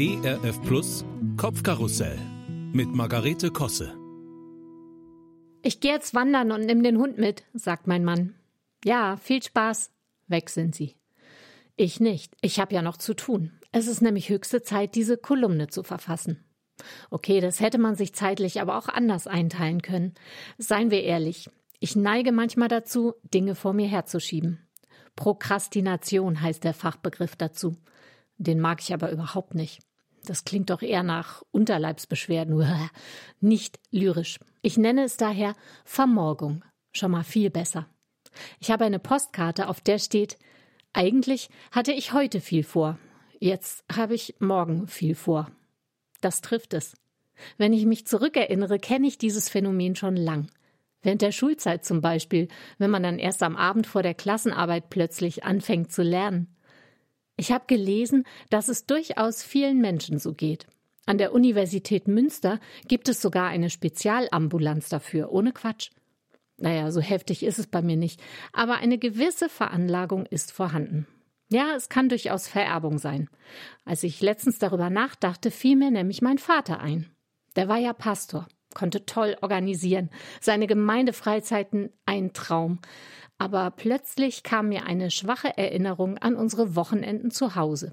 ERF 0.00 0.62
Plus 0.62 1.04
Kopfkarussell 1.36 2.16
mit 2.72 2.86
Margarete 2.94 3.50
Kosse. 3.50 3.98
Ich 5.60 5.80
gehe 5.80 5.90
jetzt 5.90 6.14
wandern 6.14 6.52
und 6.52 6.60
nimm 6.60 6.84
den 6.84 6.98
Hund 6.98 7.18
mit, 7.18 7.42
sagt 7.52 7.88
mein 7.88 8.04
Mann. 8.04 8.36
Ja, 8.84 9.16
viel 9.16 9.42
Spaß. 9.42 9.90
Weg 10.28 10.50
sind 10.50 10.76
sie. 10.76 10.94
Ich 11.74 11.98
nicht. 11.98 12.36
Ich 12.42 12.60
habe 12.60 12.76
ja 12.76 12.80
noch 12.80 12.96
zu 12.96 13.12
tun. 13.12 13.58
Es 13.72 13.88
ist 13.88 14.00
nämlich 14.00 14.28
höchste 14.28 14.62
Zeit, 14.62 14.94
diese 14.94 15.16
Kolumne 15.16 15.66
zu 15.66 15.82
verfassen. 15.82 16.44
Okay, 17.10 17.40
das 17.40 17.58
hätte 17.58 17.78
man 17.78 17.96
sich 17.96 18.14
zeitlich 18.14 18.60
aber 18.60 18.78
auch 18.78 18.88
anders 18.88 19.26
einteilen 19.26 19.82
können. 19.82 20.14
Seien 20.58 20.92
wir 20.92 21.02
ehrlich. 21.02 21.50
Ich 21.80 21.96
neige 21.96 22.30
manchmal 22.30 22.68
dazu, 22.68 23.14
Dinge 23.24 23.56
vor 23.56 23.72
mir 23.72 23.88
herzuschieben. 23.88 24.64
Prokrastination 25.16 26.40
heißt 26.40 26.62
der 26.62 26.74
Fachbegriff 26.74 27.34
dazu. 27.34 27.74
Den 28.36 28.60
mag 28.60 28.80
ich 28.80 28.94
aber 28.94 29.10
überhaupt 29.10 29.56
nicht. 29.56 29.80
Das 30.28 30.44
klingt 30.44 30.68
doch 30.68 30.82
eher 30.82 31.02
nach 31.02 31.42
Unterleibsbeschwerden, 31.52 32.62
nicht 33.40 33.80
lyrisch. 33.90 34.38
Ich 34.60 34.76
nenne 34.76 35.04
es 35.04 35.16
daher 35.16 35.54
Vermorgung. 35.86 36.62
Schon 36.92 37.12
mal 37.12 37.24
viel 37.24 37.48
besser. 37.48 37.86
Ich 38.60 38.70
habe 38.70 38.84
eine 38.84 38.98
Postkarte, 38.98 39.68
auf 39.68 39.80
der 39.80 39.98
steht, 39.98 40.38
eigentlich 40.92 41.48
hatte 41.70 41.92
ich 41.92 42.12
heute 42.12 42.42
viel 42.42 42.62
vor. 42.62 42.98
Jetzt 43.40 43.84
habe 43.90 44.14
ich 44.14 44.34
morgen 44.38 44.86
viel 44.86 45.14
vor. 45.14 45.50
Das 46.20 46.42
trifft 46.42 46.74
es. 46.74 46.94
Wenn 47.56 47.72
ich 47.72 47.86
mich 47.86 48.06
zurückerinnere, 48.06 48.78
kenne 48.78 49.06
ich 49.06 49.16
dieses 49.16 49.48
Phänomen 49.48 49.96
schon 49.96 50.16
lang. 50.16 50.50
Während 51.00 51.22
der 51.22 51.32
Schulzeit 51.32 51.86
zum 51.86 52.02
Beispiel, 52.02 52.48
wenn 52.76 52.90
man 52.90 53.02
dann 53.02 53.18
erst 53.18 53.42
am 53.42 53.56
Abend 53.56 53.86
vor 53.86 54.02
der 54.02 54.14
Klassenarbeit 54.14 54.90
plötzlich 54.90 55.44
anfängt 55.44 55.90
zu 55.90 56.02
lernen. 56.02 56.54
Ich 57.38 57.52
habe 57.52 57.64
gelesen, 57.68 58.24
dass 58.50 58.68
es 58.68 58.84
durchaus 58.84 59.44
vielen 59.44 59.80
Menschen 59.80 60.18
so 60.18 60.34
geht. 60.34 60.66
An 61.06 61.18
der 61.18 61.32
Universität 61.32 62.08
Münster 62.08 62.60
gibt 62.88 63.08
es 63.08 63.22
sogar 63.22 63.48
eine 63.48 63.70
Spezialambulanz 63.70 64.88
dafür, 64.88 65.32
ohne 65.32 65.52
Quatsch. 65.52 65.90
Naja, 66.58 66.90
so 66.90 67.00
heftig 67.00 67.44
ist 67.44 67.60
es 67.60 67.68
bei 67.68 67.80
mir 67.80 67.96
nicht, 67.96 68.20
aber 68.52 68.78
eine 68.78 68.98
gewisse 68.98 69.48
Veranlagung 69.48 70.26
ist 70.26 70.50
vorhanden. 70.50 71.06
Ja, 71.48 71.74
es 71.76 71.88
kann 71.88 72.08
durchaus 72.08 72.48
Vererbung 72.48 72.98
sein. 72.98 73.30
Als 73.84 74.02
ich 74.02 74.20
letztens 74.20 74.58
darüber 74.58 74.90
nachdachte, 74.90 75.52
fiel 75.52 75.76
mir 75.76 75.92
nämlich 75.92 76.20
mein 76.20 76.38
Vater 76.38 76.80
ein. 76.80 77.08
Der 77.54 77.68
war 77.68 77.78
ja 77.78 77.92
Pastor, 77.92 78.48
konnte 78.78 79.04
toll 79.04 79.36
organisieren, 79.42 80.08
seine 80.40 80.68
Gemeindefreizeiten 80.68 81.90
ein 82.06 82.32
Traum. 82.32 82.78
Aber 83.36 83.72
plötzlich 83.72 84.44
kam 84.44 84.68
mir 84.68 84.86
eine 84.86 85.10
schwache 85.10 85.58
Erinnerung 85.58 86.16
an 86.18 86.36
unsere 86.36 86.76
Wochenenden 86.76 87.30
zu 87.30 87.56
Hause. 87.56 87.92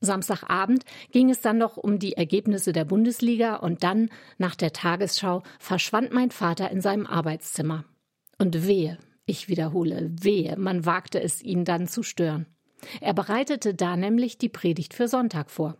Samstagabend 0.00 0.84
ging 1.10 1.30
es 1.30 1.40
dann 1.40 1.58
noch 1.58 1.76
um 1.76 1.98
die 1.98 2.14
Ergebnisse 2.14 2.72
der 2.72 2.84
Bundesliga 2.84 3.56
und 3.56 3.82
dann, 3.82 4.10
nach 4.38 4.54
der 4.54 4.72
Tagesschau, 4.72 5.42
verschwand 5.58 6.12
mein 6.12 6.30
Vater 6.30 6.70
in 6.70 6.80
seinem 6.80 7.06
Arbeitszimmer. 7.06 7.84
Und 8.38 8.66
wehe, 8.66 8.98
ich 9.24 9.48
wiederhole, 9.48 10.10
wehe, 10.20 10.56
man 10.56 10.84
wagte 10.84 11.20
es, 11.20 11.42
ihn 11.42 11.64
dann 11.64 11.88
zu 11.88 12.02
stören. 12.02 12.46
Er 13.00 13.14
bereitete 13.14 13.74
da 13.74 13.96
nämlich 13.96 14.38
die 14.38 14.48
Predigt 14.48 14.94
für 14.94 15.08
Sonntag 15.08 15.50
vor. 15.50 15.76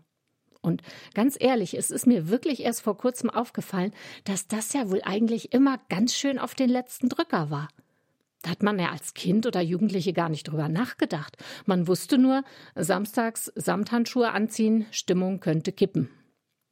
Und 0.60 0.82
ganz 1.14 1.36
ehrlich, 1.38 1.74
es 1.74 1.90
ist 1.90 2.06
mir 2.06 2.28
wirklich 2.28 2.64
erst 2.64 2.82
vor 2.82 2.96
kurzem 2.96 3.30
aufgefallen, 3.30 3.92
dass 4.24 4.48
das 4.48 4.72
ja 4.72 4.90
wohl 4.90 5.02
eigentlich 5.02 5.52
immer 5.52 5.78
ganz 5.88 6.14
schön 6.14 6.38
auf 6.38 6.54
den 6.54 6.68
letzten 6.68 7.08
Drücker 7.08 7.50
war. 7.50 7.68
Da 8.42 8.50
hat 8.50 8.62
man 8.62 8.78
ja 8.78 8.90
als 8.90 9.14
Kind 9.14 9.46
oder 9.46 9.60
Jugendliche 9.60 10.12
gar 10.12 10.28
nicht 10.28 10.44
drüber 10.44 10.68
nachgedacht. 10.68 11.36
Man 11.66 11.88
wusste 11.88 12.18
nur, 12.18 12.44
samstags 12.74 13.52
Samthandschuhe 13.56 14.30
anziehen, 14.30 14.86
Stimmung 14.90 15.40
könnte 15.40 15.72
kippen. 15.72 16.08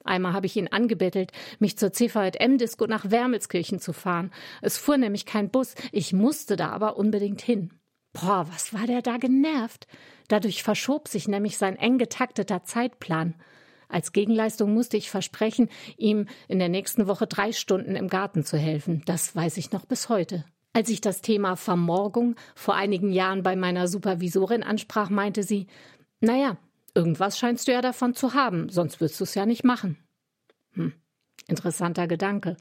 Einmal 0.04 0.32
habe 0.32 0.46
ich 0.46 0.56
ihn 0.56 0.68
angebettelt, 0.68 1.32
mich 1.58 1.76
zur 1.76 1.92
CVM-Disco 1.92 2.86
nach 2.86 3.10
Wermelskirchen 3.10 3.80
zu 3.80 3.92
fahren. 3.92 4.30
Es 4.62 4.78
fuhr 4.78 4.96
nämlich 4.96 5.26
kein 5.26 5.50
Bus, 5.50 5.74
ich 5.90 6.12
musste 6.12 6.54
da 6.54 6.68
aber 6.68 6.96
unbedingt 6.96 7.42
hin. 7.42 7.72
Boah, 8.12 8.46
was 8.50 8.72
war 8.72 8.86
der 8.86 9.02
da 9.02 9.16
genervt? 9.16 9.88
Dadurch 10.28 10.62
verschob 10.62 11.08
sich 11.08 11.26
nämlich 11.26 11.58
sein 11.58 11.76
eng 11.76 11.98
getakteter 11.98 12.62
Zeitplan. 12.62 13.34
Als 13.88 14.12
Gegenleistung 14.12 14.74
musste 14.74 14.96
ich 14.96 15.10
versprechen, 15.10 15.68
ihm 15.96 16.26
in 16.48 16.58
der 16.58 16.68
nächsten 16.68 17.06
Woche 17.06 17.26
drei 17.26 17.52
Stunden 17.52 17.96
im 17.96 18.08
Garten 18.08 18.44
zu 18.44 18.56
helfen. 18.56 19.02
Das 19.06 19.34
weiß 19.34 19.56
ich 19.56 19.72
noch 19.72 19.84
bis 19.84 20.08
heute. 20.08 20.44
Als 20.72 20.90
ich 20.90 21.00
das 21.00 21.22
Thema 21.22 21.56
Vermorgung 21.56 22.36
vor 22.54 22.74
einigen 22.74 23.10
Jahren 23.10 23.42
bei 23.42 23.56
meiner 23.56 23.88
Supervisorin 23.88 24.62
ansprach, 24.62 25.08
meinte 25.08 25.42
sie, 25.42 25.68
naja, 26.20 26.58
irgendwas 26.94 27.38
scheinst 27.38 27.68
du 27.68 27.72
ja 27.72 27.80
davon 27.80 28.14
zu 28.14 28.34
haben, 28.34 28.68
sonst 28.68 29.00
würdest 29.00 29.20
du 29.20 29.24
es 29.24 29.34
ja 29.34 29.46
nicht 29.46 29.64
machen. 29.64 29.96
Hm, 30.72 30.92
interessanter 31.46 32.06
Gedanke. 32.06 32.56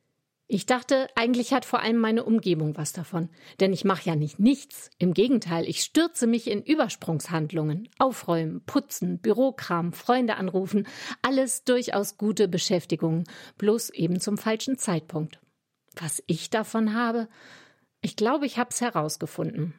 Ich 0.47 0.67
dachte, 0.67 1.07
eigentlich 1.15 1.53
hat 1.53 1.65
vor 1.65 1.81
allem 1.81 1.97
meine 1.97 2.23
Umgebung 2.23 2.77
was 2.77 2.93
davon. 2.93 3.29
Denn 3.59 3.73
ich 3.73 3.83
mache 3.83 4.07
ja 4.07 4.15
nicht 4.15 4.39
nichts. 4.39 4.91
Im 4.99 5.15
Gegenteil, 5.15 5.67
ich 5.67 5.81
stürze 5.81 6.27
mich 6.27 6.47
in 6.47 6.61
Übersprungshandlungen. 6.61 7.89
Aufräumen, 7.97 8.63
putzen, 8.65 9.19
Bürokram, 9.19 9.91
Freunde 9.91 10.35
anrufen. 10.35 10.87
Alles 11.23 11.63
durchaus 11.63 12.17
gute 12.17 12.47
Beschäftigungen. 12.47 13.23
Bloß 13.57 13.89
eben 13.89 14.19
zum 14.19 14.37
falschen 14.37 14.77
Zeitpunkt. 14.77 15.39
Was 15.95 16.21
ich 16.27 16.51
davon 16.51 16.93
habe? 16.93 17.27
Ich 18.01 18.15
glaube, 18.15 18.45
ich 18.45 18.59
hab's 18.59 18.81
herausgefunden. 18.81 19.73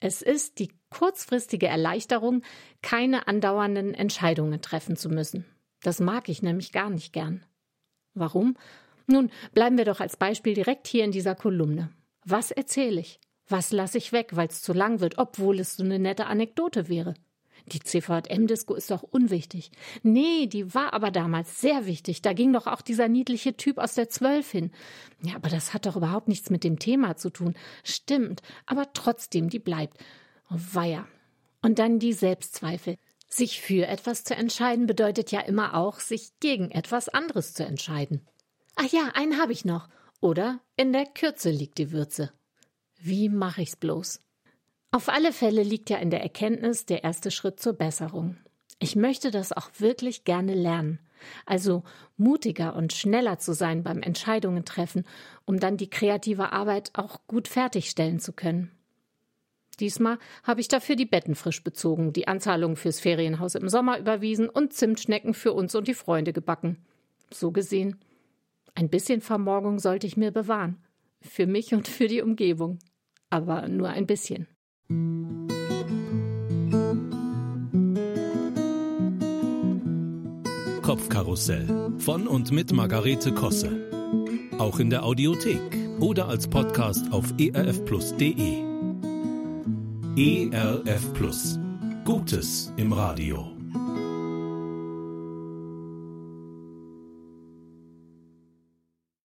Es 0.00 0.22
ist 0.22 0.58
die 0.58 0.72
kurzfristige 0.90 1.68
Erleichterung, 1.68 2.42
keine 2.82 3.28
andauernden 3.28 3.94
Entscheidungen 3.94 4.60
treffen 4.62 4.96
zu 4.96 5.08
müssen. 5.08 5.44
Das 5.82 6.00
mag 6.00 6.28
ich 6.28 6.42
nämlich 6.42 6.72
gar 6.72 6.90
nicht 6.90 7.12
gern. 7.12 7.44
Warum? 8.14 8.56
Nun, 9.10 9.30
bleiben 9.54 9.78
wir 9.78 9.86
doch 9.86 10.00
als 10.00 10.18
Beispiel 10.18 10.52
direkt 10.52 10.86
hier 10.86 11.02
in 11.02 11.12
dieser 11.12 11.34
Kolumne. 11.34 11.90
Was 12.24 12.50
erzähle 12.50 13.00
ich? 13.00 13.18
Was 13.48 13.72
lasse 13.72 13.96
ich 13.96 14.12
weg, 14.12 14.36
weil 14.36 14.48
es 14.48 14.60
zu 14.60 14.74
lang 14.74 15.00
wird, 15.00 15.16
obwohl 15.16 15.58
es 15.60 15.76
so 15.76 15.82
eine 15.82 15.98
nette 15.98 16.26
Anekdote 16.26 16.90
wäre? 16.90 17.14
Die 17.72 17.80
CVM-Disco 17.80 18.74
ist 18.74 18.90
doch 18.90 19.02
unwichtig. 19.02 19.70
Nee, 20.02 20.46
die 20.46 20.74
war 20.74 20.92
aber 20.92 21.10
damals 21.10 21.58
sehr 21.58 21.86
wichtig. 21.86 22.20
Da 22.20 22.34
ging 22.34 22.52
doch 22.52 22.66
auch 22.66 22.82
dieser 22.82 23.08
niedliche 23.08 23.56
Typ 23.56 23.78
aus 23.78 23.94
der 23.94 24.10
Zwölf 24.10 24.50
hin. 24.50 24.70
Ja, 25.22 25.36
aber 25.36 25.48
das 25.48 25.72
hat 25.72 25.86
doch 25.86 25.96
überhaupt 25.96 26.28
nichts 26.28 26.50
mit 26.50 26.62
dem 26.62 26.78
Thema 26.78 27.16
zu 27.16 27.30
tun. 27.30 27.54
Stimmt, 27.84 28.42
aber 28.66 28.92
trotzdem, 28.92 29.48
die 29.48 29.58
bleibt. 29.58 29.98
Oh, 30.50 30.56
weia. 30.72 31.06
Und 31.62 31.78
dann 31.78 31.98
die 31.98 32.12
Selbstzweifel. 32.12 32.96
Sich 33.26 33.60
für 33.60 33.86
etwas 33.86 34.24
zu 34.24 34.34
entscheiden 34.34 34.86
bedeutet 34.86 35.32
ja 35.32 35.40
immer 35.40 35.74
auch, 35.74 36.00
sich 36.00 36.30
gegen 36.40 36.70
etwas 36.70 37.08
anderes 37.08 37.54
zu 37.54 37.64
entscheiden. 37.64 38.26
Ach 38.80 38.86
ja, 38.92 39.10
einen 39.14 39.40
habe 39.40 39.52
ich 39.52 39.64
noch. 39.64 39.88
Oder 40.20 40.60
in 40.76 40.92
der 40.92 41.04
Kürze 41.04 41.50
liegt 41.50 41.78
die 41.78 41.90
Würze. 41.90 42.32
Wie 42.96 43.28
mache 43.28 43.60
ich's 43.60 43.74
bloß? 43.74 44.20
Auf 44.92 45.08
alle 45.08 45.32
Fälle 45.32 45.64
liegt 45.64 45.90
ja 45.90 45.96
in 45.98 46.10
der 46.10 46.22
Erkenntnis 46.22 46.86
der 46.86 47.02
erste 47.02 47.32
Schritt 47.32 47.58
zur 47.58 47.72
Besserung. 47.72 48.36
Ich 48.78 48.94
möchte 48.94 49.32
das 49.32 49.52
auch 49.52 49.68
wirklich 49.78 50.22
gerne 50.22 50.54
lernen. 50.54 51.00
Also 51.44 51.82
mutiger 52.16 52.76
und 52.76 52.92
schneller 52.92 53.40
zu 53.40 53.52
sein 53.52 53.82
beim 53.82 54.00
Entscheidungen 54.00 54.64
treffen, 54.64 55.04
um 55.44 55.58
dann 55.58 55.76
die 55.76 55.90
kreative 55.90 56.52
Arbeit 56.52 56.92
auch 56.92 57.26
gut 57.26 57.48
fertigstellen 57.48 58.20
zu 58.20 58.32
können. 58.32 58.70
Diesmal 59.80 60.18
habe 60.44 60.60
ich 60.60 60.68
dafür 60.68 60.94
die 60.94 61.04
Betten 61.04 61.34
frisch 61.34 61.64
bezogen, 61.64 62.12
die 62.12 62.28
Anzahlung 62.28 62.76
fürs 62.76 63.00
Ferienhaus 63.00 63.56
im 63.56 63.68
Sommer 63.68 63.98
überwiesen 63.98 64.48
und 64.48 64.72
Zimtschnecken 64.72 65.34
für 65.34 65.52
uns 65.52 65.74
und 65.74 65.88
die 65.88 65.94
Freunde 65.94 66.32
gebacken. 66.32 66.76
So 67.32 67.50
gesehen, 67.50 67.98
ein 68.78 68.88
bisschen 68.88 69.20
Vermorgung 69.20 69.80
sollte 69.80 70.06
ich 70.06 70.16
mir 70.16 70.30
bewahren. 70.30 70.76
Für 71.20 71.46
mich 71.46 71.74
und 71.74 71.88
für 71.88 72.06
die 72.06 72.22
Umgebung. 72.22 72.78
Aber 73.28 73.66
nur 73.66 73.88
ein 73.88 74.06
bisschen. 74.06 74.46
Kopfkarussell 80.82 81.92
von 81.98 82.28
und 82.28 82.52
mit 82.52 82.72
Margarete 82.72 83.32
Kosse. 83.32 83.90
Auch 84.58 84.78
in 84.78 84.90
der 84.90 85.04
Audiothek 85.04 85.60
oder 86.00 86.28
als 86.28 86.46
Podcast 86.46 87.12
auf 87.12 87.34
erfplus.de. 87.36 88.62
ERF 90.16 91.12
Plus. 91.14 91.58
Gutes 92.04 92.72
im 92.76 92.92
Radio. 92.92 93.57